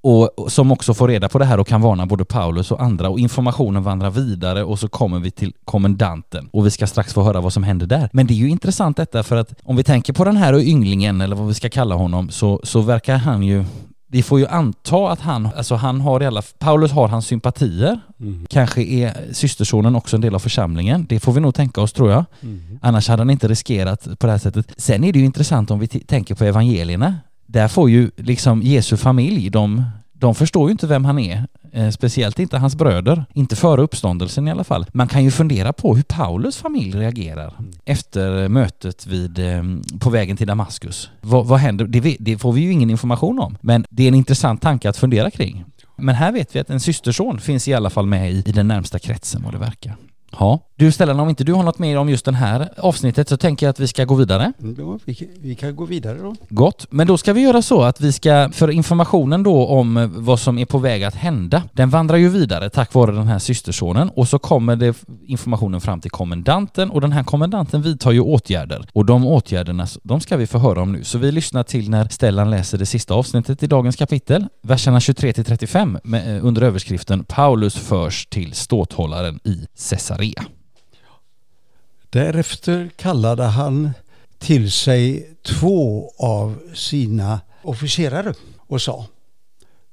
[0.00, 3.08] och som också får reda på det här och kan varna både Paulus och andra
[3.08, 7.22] och informationen vandrar vidare och så kommer vi till kommendanten och vi ska strax få
[7.22, 8.10] höra vad som händer där.
[8.12, 11.20] Men det är ju intressant detta för att om vi tänker på den här ynglingen
[11.20, 13.64] eller vad vi ska kalla honom så, så verkar han ju
[14.10, 18.00] vi får ju anta att han, alltså han har i alla Paulus har hans sympatier.
[18.20, 18.46] Mm.
[18.50, 21.06] Kanske är systersonen också en del av församlingen.
[21.08, 22.24] Det får vi nog tänka oss tror jag.
[22.42, 22.78] Mm.
[22.82, 24.72] Annars hade han inte riskerat på det här sättet.
[24.76, 27.14] Sen är det ju intressant om vi tänker på evangelierna
[27.48, 31.46] där får ju liksom Jesu familj, de, de förstår ju inte vem han är.
[31.72, 34.86] Eh, speciellt inte hans bröder, inte före uppståndelsen i alla fall.
[34.92, 37.72] Man kan ju fundera på hur Paulus familj reagerar mm.
[37.84, 39.62] efter mötet vid, eh,
[40.00, 41.10] på vägen till Damaskus.
[41.20, 41.86] Vad, vad händer?
[41.86, 44.96] Det, det, får vi ju ingen information om, men det är en intressant tanke att
[44.96, 45.64] fundera kring.
[45.96, 48.68] Men här vet vi att en systerson finns i alla fall med i, i den
[48.68, 49.96] närmsta kretsen vad det verkar.
[50.30, 50.60] Ja.
[50.76, 53.66] Du Stellan, om inte du har något mer om just det här avsnittet så tänker
[53.66, 54.52] jag att vi ska gå vidare.
[54.78, 56.34] Ja, vi, vi kan gå vidare då.
[56.48, 56.86] Gott.
[56.90, 60.58] Men då ska vi göra så att vi ska, för informationen då om vad som
[60.58, 64.28] är på väg att hända, den vandrar ju vidare tack vare den här systersonen och
[64.28, 64.94] så kommer det
[65.26, 70.20] informationen fram till kommendanten och den här kommendanten vidtar ju åtgärder och de åtgärderna, de
[70.20, 71.04] ska vi få höra om nu.
[71.04, 75.32] Så vi lyssnar till när Stellan läser det sista avsnittet i dagens kapitel, verserna 23
[75.32, 80.17] till 35 med, eh, under överskriften Paulus förs till ståthållaren i Caesarea.
[82.10, 83.90] Därefter kallade han
[84.38, 89.06] till sig två av sina officerare och sa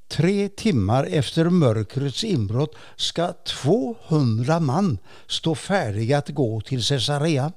[0.08, 7.52] Tre timmar efter mörkrets inbrott ska 200 man stå färdiga att gå till Caesarea.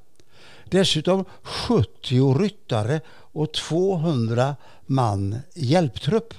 [0.65, 6.35] Dessutom 70 ryttare och 200 man hjälptrupp.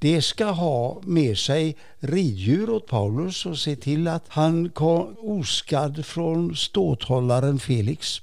[0.00, 6.06] De ska ha med sig riddjur åt Paulus och se till att han kom oskadd
[6.06, 8.20] från ståthållaren Felix.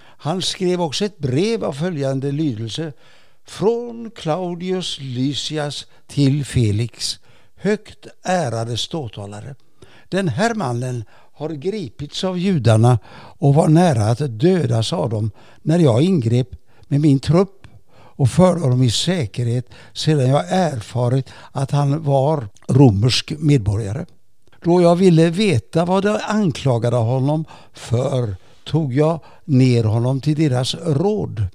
[0.00, 2.92] Han skrev också ett brev av följande lydelse
[3.44, 7.18] från Claudius Lysias till Felix,
[7.56, 9.54] högt ärade ståthållare.
[10.08, 12.98] Den här mannen har gripits av judarna
[13.38, 15.30] och var nära att dödas av dem
[15.62, 16.48] när jag ingrep
[16.88, 17.57] med min trupp
[18.18, 24.06] och förde honom i säkerhet sedan jag erfarit att han var romersk medborgare.
[24.64, 30.74] Då jag ville veta vad de anklagade honom för tog jag ner honom till deras
[30.74, 31.46] råd.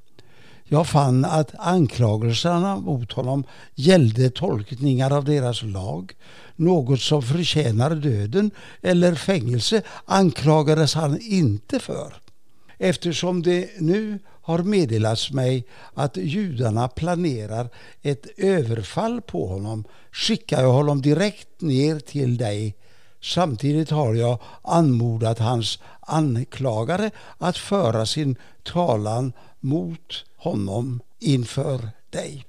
[0.63, 3.43] Jag fann att anklagelserna mot honom
[3.75, 6.13] gällde tolkningar av deras lag.
[6.55, 12.22] Något som förtjänar döden eller fängelse anklagades han inte för.
[12.77, 17.69] Eftersom det nu har meddelats mig att judarna planerar
[18.01, 22.75] ett överfall på honom skickar jag honom direkt ner till dig.
[23.21, 32.45] Samtidigt har jag anmodat hans anklagare att föra sin talan mot honom inför dig.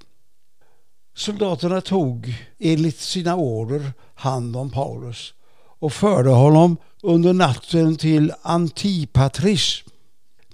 [1.17, 5.35] Soldaterna tog enligt sina order hand om Paulus
[5.79, 9.83] och förde honom under natten till Antipatris.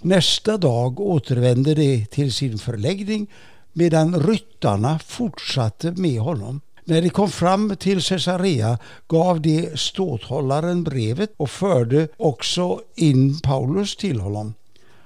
[0.03, 3.27] Nästa dag återvände de till sin förläggning
[3.73, 6.61] medan ryttarna fortsatte med honom.
[6.83, 13.95] När de kom fram till Caesarea gav de ståthållaren brevet och förde också in Paulus
[13.95, 14.53] till honom.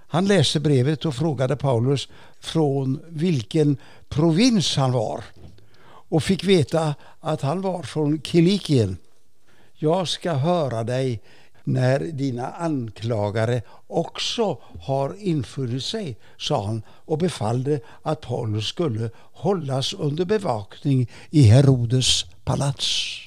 [0.08, 2.08] Han läste brevet och frågade Paulus
[2.40, 3.78] från vilken
[4.10, 5.24] provins han var
[6.10, 8.98] och fick veta att han var från Kilikien.
[9.74, 11.22] Jag ska höra dig
[11.66, 19.94] när dina anklagare också har infunnit sig, sa han och befallde att Paulus skulle hållas
[19.94, 23.25] under bevakning i Herodes palats.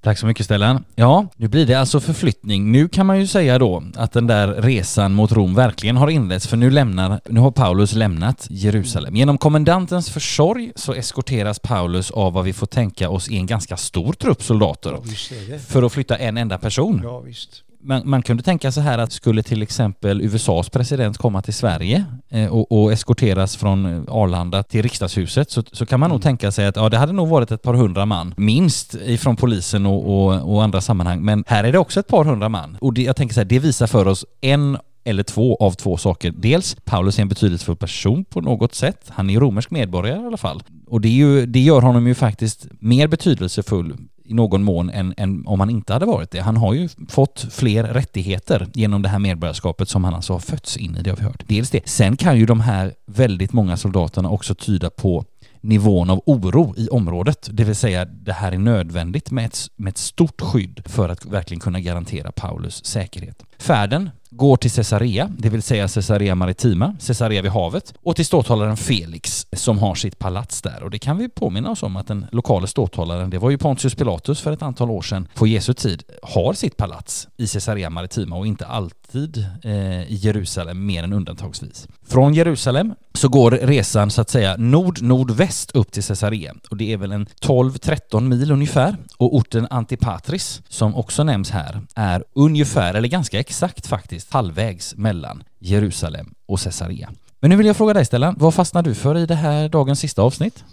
[0.00, 0.84] Tack så mycket Stellan.
[0.94, 2.72] Ja, nu blir det alltså förflyttning.
[2.72, 6.46] Nu kan man ju säga då att den där resan mot Rom verkligen har inletts
[6.46, 9.16] för nu, lämnar, nu har Paulus lämnat Jerusalem.
[9.16, 13.76] Genom kommendantens försorg så eskorteras Paulus av vad vi får tänka oss i en ganska
[13.76, 17.00] stor trupp soldater Ja, för att flytta en enda person.
[17.04, 21.42] Ja, visst man, man, kunde tänka så här att skulle till exempel USAs president komma
[21.42, 26.14] till Sverige eh, och, och, eskorteras från Arlanda till riksdagshuset så, så kan man mm.
[26.14, 29.36] nog tänka sig att ja, det hade nog varit ett par hundra man, minst ifrån
[29.36, 31.22] polisen och, och, och andra sammanhang.
[31.22, 32.76] Men här är det också ett par hundra man.
[32.80, 35.96] Och det, jag tänker så här, det visar för oss en eller två av två
[35.96, 36.34] saker.
[36.36, 39.04] Dels, Paulus är en betydelsefull person på något sätt.
[39.08, 40.62] Han är romersk medborgare i alla fall.
[40.86, 43.96] Och det, ju, det gör honom ju faktiskt mer betydelsefull
[44.28, 46.40] i någon mån än, än, om han inte hade varit det.
[46.40, 50.76] Han har ju fått fler rättigheter genom det här medborgarskapet som han alltså har fötts
[50.76, 51.42] in i, det har vi hört.
[51.46, 51.88] Dels det.
[51.88, 55.24] Sen kan ju de här väldigt många soldaterna också tyda på
[55.60, 57.48] nivån av oro i området.
[57.52, 61.26] Det vill säga, det här är nödvändigt med ett, med ett stort skydd för att
[61.26, 63.42] verkligen kunna garantera Paulus säkerhet.
[63.58, 68.76] Färden går till Caesarea, det vill säga Caesarea Maritima, Caesarea vid havet, och till ståthållaren
[68.76, 70.82] Felix som har sitt palats där.
[70.82, 73.94] Och det kan vi påminna oss om att den lokala ståthållaren, det var ju Pontius
[73.94, 78.36] Pilatus för ett antal år sedan, på Jesu tid, har sitt palats i Caesarea Maritima
[78.36, 81.88] och inte alltid eh, i Jerusalem mer än undantagsvis.
[82.08, 86.96] Från Jerusalem så går resan så att säga nord-nordväst upp till Caesarea och det är
[86.96, 93.08] väl en 12-13 mil ungefär och orten Antipatris som också nämns här är ungefär, eller
[93.08, 97.10] ganska exakt faktiskt, halvvägs mellan Jerusalem och Caesarea.
[97.40, 100.00] Men nu vill jag fråga dig Stellan, vad fastnar du för i det här dagens
[100.00, 100.64] sista avsnitt?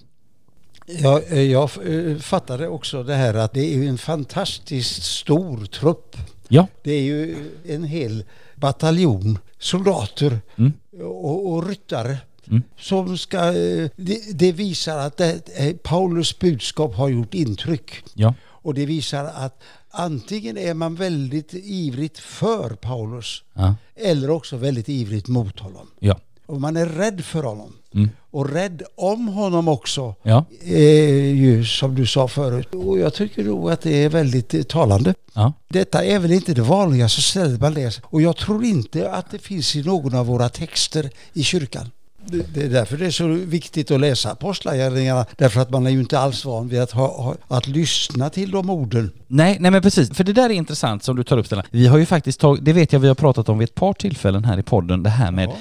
[0.86, 6.18] Ja, eh, jag eh, fattade också det här att det är en fantastiskt stor trupp.
[6.48, 6.68] Ja.
[6.84, 8.24] Det är ju en hel
[8.56, 10.74] bataljon soldater mm.
[11.02, 12.64] och, och ryttare Mm.
[12.78, 18.04] Som ska, eh, det, det, visar att det, Paulus budskap har gjort intryck.
[18.14, 18.34] Ja.
[18.44, 23.76] Och det visar att antingen är man väldigt ivrigt för Paulus ja.
[23.96, 25.88] eller också väldigt ivrigt mot honom.
[26.00, 26.20] Ja.
[26.46, 27.74] Och man är rädd för honom.
[27.96, 28.10] Mm.
[28.32, 30.16] Och rädd om honom också.
[30.24, 30.46] Ja.
[30.62, 32.76] Eh, ju, som du sa förut.
[32.76, 35.14] Och jag tycker nog att det är väldigt eh, talande.
[35.34, 35.54] Ja.
[35.68, 38.04] Detta är väl inte det vanligaste stället man läser.
[38.06, 41.92] Och jag tror inte att det finns i någon av våra texter i kyrkan.
[42.28, 45.26] Det är därför det är så viktigt att läsa Apostlagärningarna.
[45.38, 48.70] Därför att man är ju inte alls van vid att, ha, att lyssna till de
[48.70, 49.12] orden.
[49.28, 50.10] Nej, nej men precis.
[50.10, 51.66] För det där är intressant som du tar upp Stellan.
[51.72, 53.94] Vi har ju faktiskt tagit, det vet jag vi har pratat om vid ett par
[53.94, 55.56] tillfällen här i podden, det här med ja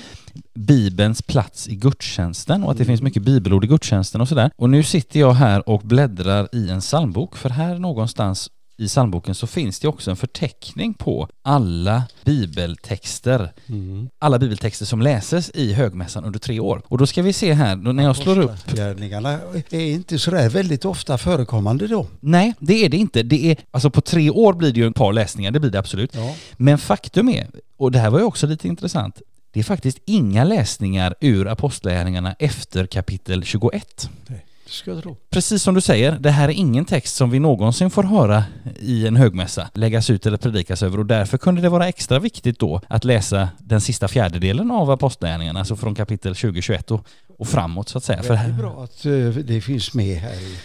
[0.55, 4.51] Bibelns plats i gudstjänsten och att det finns mycket bibelord i gudstjänsten och sådär.
[4.57, 9.35] Och nu sitter jag här och bläddrar i en psalmbok för här någonstans i psalmboken
[9.35, 13.53] så finns det också en förteckning på alla bibeltexter.
[13.67, 14.09] Mm.
[14.19, 16.83] Alla bibeltexter som läses i högmässan under tre år.
[16.89, 19.39] Och då ska vi se här, när jag slår upp Apostlagärningarna
[19.71, 22.07] är inte sådär väldigt ofta förekommande då.
[22.21, 23.23] Nej, det är det inte.
[23.23, 25.79] Det är, alltså på tre år blir det ju ett par läsningar, det blir det
[25.79, 26.15] absolut.
[26.15, 26.35] Ja.
[26.57, 29.23] Men faktum är, och det här var ju också lite intressant,
[29.55, 34.11] det är faktiskt inga läsningar ur Apostlagärningarna efter kapitel 21.
[34.27, 35.17] Det ska jag tro.
[35.31, 38.45] Precis som du säger, det här är ingen text som vi någonsin får höra
[38.79, 42.59] i en högmässa läggas ut eller predikas över och därför kunde det vara extra viktigt
[42.59, 47.07] då att läsa den sista fjärdedelen av Apostlagärningarna, alltså från kapitel 20-21 och,
[47.39, 48.23] och framåt så att säga.
[48.23, 50.57] Det är bra att eh, det finns med här i,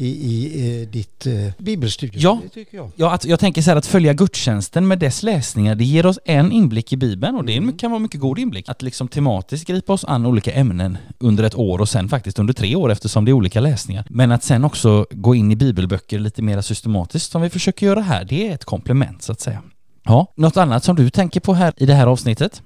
[0.00, 2.22] i, i eh, ditt uh, bibelstudium.
[2.22, 2.40] Ja.
[2.70, 2.90] Jag.
[2.96, 6.18] Ja, att, jag tänker så här att följa gudstjänsten med dess läsningar, det ger oss
[6.24, 8.68] en inblick i Bibeln och det en- kan vara mycket god inblick.
[8.68, 12.54] Att liksom tematiskt gripa oss an olika ämnen under ett år och sen faktiskt under
[12.54, 14.04] tre år eftersom det är olika läsningar.
[14.10, 18.00] Men att sen också gå in i bibelböcker lite mer systematiskt som vi försöker göra
[18.00, 19.62] här, det är ett komplement så att säga.
[20.04, 22.62] Ja, något annat som du tänker på här i det här avsnittet?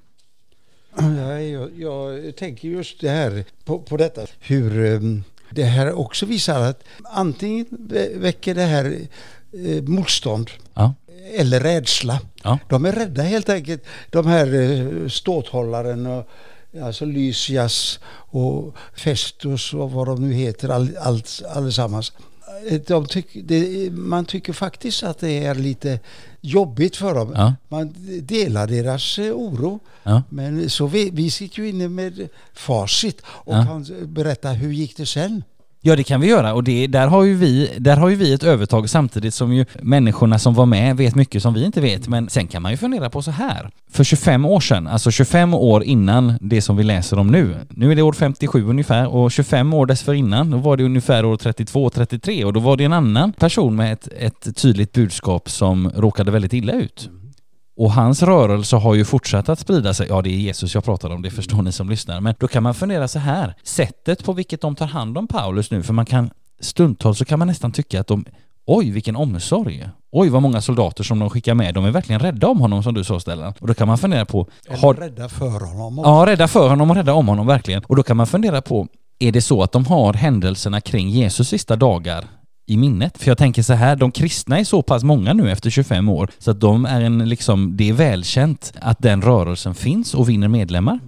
[0.97, 6.25] Ja, jag, jag tänker just det här på, på detta hur um, det här också
[6.25, 8.85] visar att antingen vä- väcker det här
[9.65, 10.93] eh, motstånd Ja.
[11.37, 12.19] eller rädsla.
[12.43, 12.59] Ja.
[12.69, 13.83] De är rädda helt enkelt.
[14.09, 16.27] De här eh, ståthållaren och
[16.83, 17.99] alltså Lysias
[18.31, 22.11] och Festus och vad de nu heter all, allt, allesammans.
[22.69, 25.99] Eh, De tyck, det, man tycker faktiskt att det är lite
[26.45, 27.31] jobbigt för dem.
[27.35, 27.53] Ja.
[27.69, 29.79] Man delar deras eh, oro.
[30.03, 30.23] Ja.
[30.29, 33.65] Men så vi, vi sitter ju inne med facit och Ja.
[33.65, 35.43] kan berätta hur gick det sen.
[35.87, 38.33] Ja det kan vi göra och det, där, har ju vi, där har ju vi
[38.33, 42.07] ett övertag samtidigt som ju människorna som var med vet mycket som vi inte vet.
[42.07, 43.69] Men sen kan man ju fundera på så här.
[43.91, 47.55] För 25 år sedan, alltså 25 år innan det som vi läser om nu.
[47.69, 51.37] Nu är det år 57 ungefär och 25 år dessförinnan då var det ungefär år
[51.37, 56.31] 32-33 och då var det en annan person med ett, ett tydligt budskap som råkade
[56.31, 57.09] väldigt illa ut.
[57.77, 60.07] Och hans rörelse har ju fortsatt att sprida sig.
[60.09, 62.21] Ja, det är Jesus jag pratar om, det förstår ni som lyssnar.
[62.21, 63.55] Men då kan man fundera så här.
[63.63, 67.39] Sättet på vilket de tar hand om Paulus nu, för man kan stundtals så kan
[67.39, 68.25] man nästan tycka att de
[68.67, 69.89] Oj, vilken omsorg!
[70.11, 71.73] Oj, vad många soldater som de skickar med.
[71.73, 73.53] De är verkligen rädda om honom som du sa Stellan.
[73.59, 76.01] Och då kan man fundera på, Eller har, rädda för honom.
[76.03, 77.83] Ja, rädda för honom och rädda om honom verkligen.
[77.83, 78.87] Och då kan man fundera på,
[79.19, 82.25] är det så att de har händelserna kring Jesus sista dagar
[82.65, 83.17] i minnet?
[83.17, 86.29] För jag tänker så här, de kristna är så pass många nu efter 25 år
[86.39, 90.47] så att de är en liksom, det är välkänt att den rörelsen finns och vinner
[90.47, 90.99] medlemmar.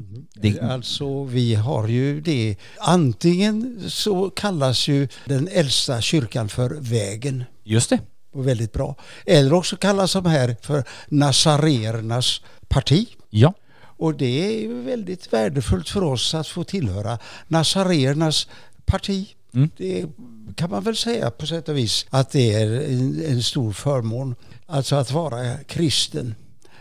[0.41, 2.55] Det, Alltså vi har ju det.
[2.79, 7.43] Antingen så kallas ju den äldsta kyrkan för vägen.
[7.63, 7.99] just det.
[8.33, 8.95] Och väldigt bra.
[9.25, 13.07] Eller också kallas de här för Nazareernas parti.
[13.29, 13.53] Ja.
[13.79, 18.47] Och det är väldigt värdefullt för oss att få tillhöra Nazareernas
[18.85, 19.27] parti.
[19.53, 19.69] Mm.
[19.77, 20.05] Det
[20.55, 24.35] kan man väl säga på sätt och vis att det är en, en stor förmån.
[24.65, 26.35] Alltså att vara kristen,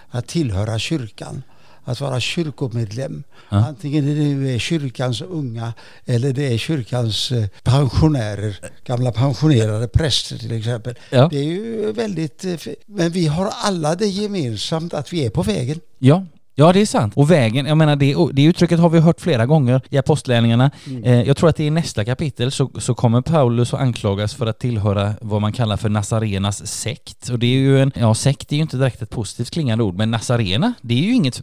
[0.09, 1.43] att tillhöra kyrkan,
[1.85, 3.23] att vara kyrkomedlem.
[3.51, 3.57] Ja.
[3.67, 5.73] Antingen det nu är kyrkans unga
[6.05, 10.95] eller det är kyrkans eh, pensionärer, gamla pensionerade präster till exempel.
[11.11, 11.29] Ja.
[11.33, 12.45] Det är ju väldigt...
[12.45, 15.81] eh, Men vi har alla det gemensamt att vi är på vägen.
[15.99, 16.27] Ja.
[16.59, 17.13] Ja, det är sant.
[17.17, 20.71] Och vägen, jag menar det, det uttrycket har vi hört flera gånger i Apostlagärningarna.
[21.05, 24.47] Eh, jag tror att det i nästa kapitel så, så kommer Paulus att anklagas för
[24.47, 27.29] att tillhöra vad man kallar för Nazarenas sekt.
[27.29, 29.95] Och det är ju en, ja sekt är ju inte direkt ett positivt klingande ord,
[29.95, 31.43] men Nazarena, det är ju inget,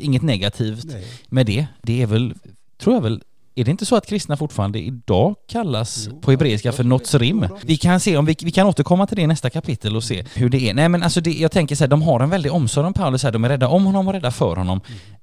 [0.00, 1.06] inget negativt Nej.
[1.28, 1.66] med det.
[1.82, 2.34] Det är väl,
[2.78, 3.22] tror jag väl,
[3.54, 6.84] är det inte så att kristna fortfarande idag kallas Jo, på hebreiska för.
[6.84, 7.46] Notsrim?
[7.62, 10.24] Vi kan se om vi, vi kan återkomma till det i nästa kapitel och se
[10.34, 10.74] hur det är.
[10.74, 13.22] Nej men alltså det, jag tänker så här, de har en väldig omsorg om Paulus
[13.22, 14.80] här, de är rädda om honom och rädda för honom.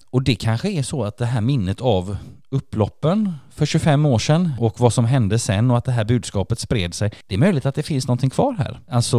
[0.09, 2.17] Och det kanske är så att det här minnet av
[2.49, 6.59] upploppen för 25 år sedan och vad som hände sen och att det här budskapet
[6.59, 7.11] spred sig.
[7.27, 8.79] Det är möjligt att det finns någonting kvar här.
[8.89, 9.17] Alltså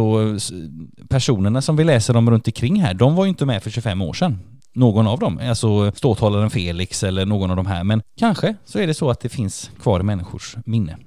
[1.09, 4.01] personerna som vi läser om runt omkring här, de var ju inte med för 25
[4.01, 4.39] år sedan.
[4.75, 7.83] Någon av dem, alltså ståthållaren Felix eller någon av de här.
[7.83, 10.97] Men kanske så är det så att det finns kvar i människors minne.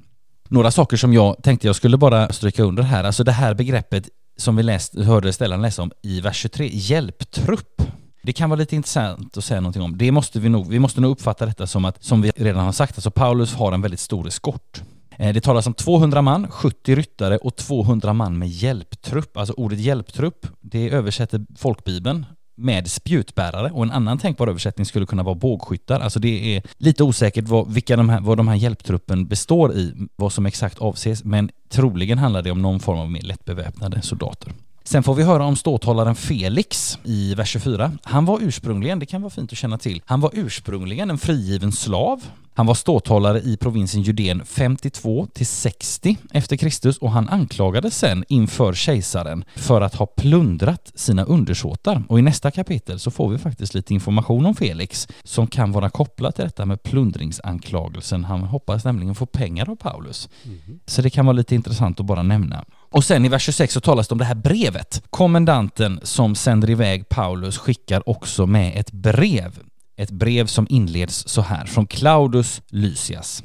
[0.48, 4.08] Några saker som jag tänkte jag skulle bara stryka under här, alltså det här begreppet
[4.36, 7.82] som vi läst, hörde Stellan läsa om i vers 23, hjälptrupp.
[8.22, 9.98] Det kan vara lite intressant att säga någonting om.
[9.98, 12.72] Det måste vi nog, vi måste nog uppfatta detta som att, som vi redan har
[12.72, 14.82] sagt, alltså Paulus har en väldigt stor eskort.
[15.16, 19.36] Eh, det talas om 200 man, 70 ryttare och 200 man med hjälptrupp.
[19.36, 22.26] Alltså ordet hjälptrupp, det översätter folkbibeln
[22.56, 26.00] med spjutbärare och en annan tänkbar översättning skulle kunna vara bågskyttar.
[26.00, 29.94] Alltså det är lite osäkert vad, vilka de här, vad de här hjälptruppen består i,
[30.16, 34.52] vad som exakt avses, men troligen handlar det om någon form av mer lättbeväpnade soldater.
[34.84, 37.92] Sen får vi höra om ståthållaren Felix i vers 24.
[38.02, 41.72] Han var ursprungligen, det kan vara fint att känna till, han var ursprungligen en frigiven
[41.72, 42.22] slav
[42.56, 48.24] han var ståthållare i provinsen Judeen 52 till 60 efter Kristus och han anklagades sen
[48.28, 52.02] inför kejsaren för att ha plundrat sina undersåtar.
[52.08, 55.90] Och i nästa kapitel så får vi faktiskt lite information om Felix som kan vara
[55.90, 58.24] kopplat till detta med plundringsanklagelsen.
[58.24, 60.28] Han hoppas nämligen få pengar av Paulus.
[60.44, 60.80] Mm.
[60.86, 62.64] Så det kan vara lite intressant att bara nämna.
[62.72, 65.02] Och sen i vers 26 så talas det om det här brevet.
[65.10, 69.58] Kommendanten som sänder iväg Paulus skickar också med ett brev
[69.96, 73.42] ett brev som inleds så här från Claudus Lysias.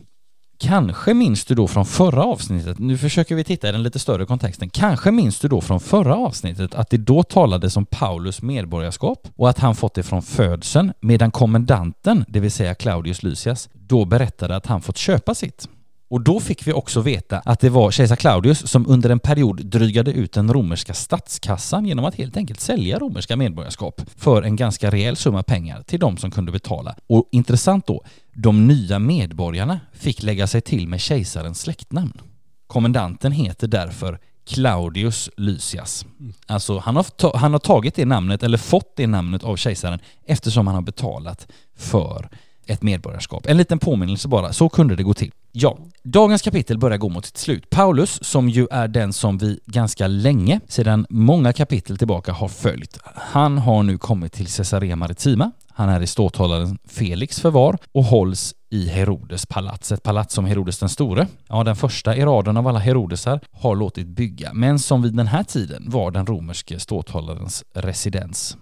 [0.59, 4.25] Kanske minns du då från förra avsnittet, nu försöker vi titta i den lite större
[4.25, 9.27] kontexten, kanske minns du då från förra avsnittet att det då talades om Paulus medborgarskap
[9.35, 14.05] och att han fått det från födseln medan kommendanten, det vill säga Claudius Lysias, då
[14.05, 15.67] berättade att han fått köpa sitt.
[16.11, 19.65] Och då fick vi också veta att det var kejsar Claudius som under en period
[19.65, 24.91] drygade ut den romerska statskassan genom att helt enkelt sälja romerska medborgarskap för en ganska
[24.91, 26.95] rejäl summa pengar till de som kunde betala.
[27.07, 28.03] Och intressant då,
[28.33, 32.21] de nya medborgarna fick lägga sig till med kejsarens släktnamn.
[32.67, 36.05] Kommendanten heter därför Claudius Lysias.
[36.47, 40.67] Alltså han har, han har tagit det namnet, eller fått det namnet av kejsaren eftersom
[40.67, 41.47] han har betalat
[41.77, 42.29] för
[42.65, 43.45] ett medborgarskap.
[43.45, 45.31] En liten påminnelse bara, så kunde det gå till.
[45.53, 47.69] Ja, dagens kapitel börjar gå mot sitt slut.
[47.69, 52.97] Paulus, som ju är den som vi ganska länge, sedan många kapitel tillbaka, har följt.
[53.15, 55.51] Han har nu kommit till Caesarea Maritima.
[55.73, 60.79] Han är i ståthållaren Felix förvar och hålls i Herodes palats, ett palats som Herodes
[60.79, 65.01] den store, ja den första i raden av alla Herodesar, har låtit bygga, men som
[65.01, 68.57] vid den här tiden var den romerske ståthållarens residens.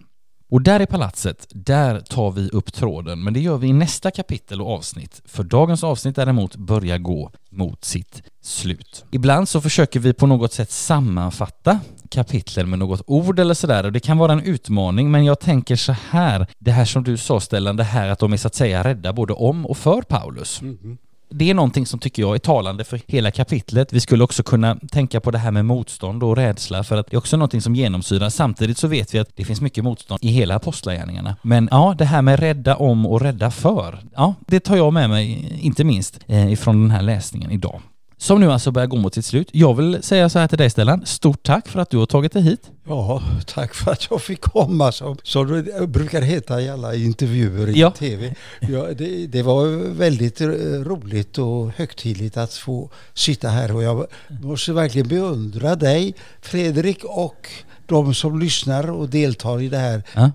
[0.52, 4.12] Och där i palatset, där tar vi upp tråden, men det gör vi i nästa
[4.12, 5.22] kapitel och avsnitt.
[5.26, 9.06] För dagens avsnitt däremot börjar gå mot sitt slut.
[9.12, 11.80] Ibland så försöker vi på något sätt sammanfatta
[12.12, 15.76] kapitlen med något ord eller sådär och det kan vara en utmaning men jag tänker
[15.76, 18.56] så här, det här som du sa Stellan, det här att de är så att
[18.56, 20.62] säga rädda både om och för Paulus.
[20.62, 20.98] Mm -hmm
[21.30, 23.94] det är någonting som tycker jag är talande för hela kapitlet.
[23.94, 27.16] Vi skulle också kunna tänka på det här med motstånd och rädsla för att det
[27.16, 28.30] är också någonting som genomsyrar.
[28.30, 31.36] Samtidigt så vet vi att det finns mycket motstånd i hela apostlagärningarna.
[31.42, 35.10] Men ja, det här med rädda om och rädda för, ja, det tar jag med
[35.10, 37.82] mig, inte minst eh, ifrån den här läsningen idag
[38.22, 39.50] som nu alltså börjar gå mot sitt slut.
[39.52, 42.32] Jag vill säga så här till dig Stellan, stort tack för att du har tagit
[42.32, 42.72] dig hit.
[42.88, 47.70] Ja, tack för att jag fick komma som, som det brukar heta i alla intervjuer
[47.70, 47.92] i ja.
[47.92, 48.36] tv.
[48.60, 50.42] Ja, det, det, var väldigt
[50.88, 54.06] roligt och högtidligt att få sitta här och jag
[54.42, 57.50] måste verkligen beundra dig Fredrik och
[57.90, 60.32] de som lyssnar och deltar i det här ja.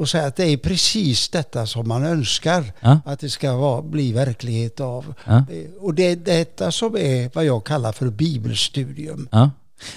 [0.00, 3.00] och säga att det är precis detta som man önskar ja.
[3.04, 5.14] att det ska vara, bli verklighet av.
[5.24, 5.36] Ja.
[5.36, 9.28] Eh, och det är detta som är vad jag kallar för bibelstudium.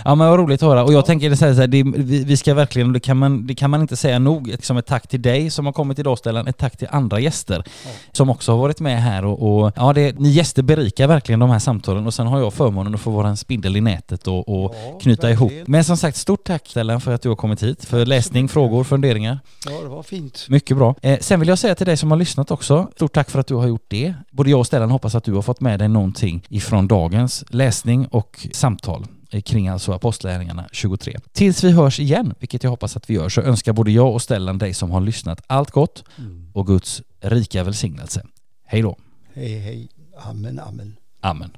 [0.05, 0.83] Ja men vad roligt att höra.
[0.83, 1.05] Och jag ja.
[1.05, 3.95] tänker så här, det, vi, vi ska verkligen, det kan, man, det kan man inte
[3.95, 6.87] säga nog, liksom ett tack till dig som har kommit idag Stellan, ett tack till
[6.91, 7.91] andra gäster ja.
[8.11, 11.49] som också har varit med här och, och, ja, det, ni gäster berikar verkligen de
[11.49, 14.63] här samtalen och sen har jag förmånen att få vara en spindel i nätet och,
[14.63, 15.53] och ja, knyta verkligen.
[15.53, 15.67] ihop.
[15.67, 18.83] Men som sagt, stort tack Stellan för att du har kommit hit, för läsning, frågor,
[18.83, 19.39] funderingar.
[19.65, 20.45] Ja det var fint.
[20.49, 20.95] Mycket bra.
[21.01, 23.47] Eh, sen vill jag säga till dig som har lyssnat också, stort tack för att
[23.47, 24.13] du har gjort det.
[24.31, 28.07] Både jag och Stellan hoppas att du har fått med dig någonting ifrån dagens läsning
[28.07, 29.05] och samtal
[29.45, 31.19] kring alltså Apostlagärningarna 23.
[31.31, 34.21] Tills vi hörs igen, vilket jag hoppas att vi gör, så önskar både jag och
[34.21, 36.51] Stellan dig som har lyssnat allt gott mm.
[36.53, 38.25] och Guds rika välsignelse.
[38.65, 38.97] Hej då!
[39.33, 40.95] Hej hej, amen amen.
[41.21, 41.51] Amen.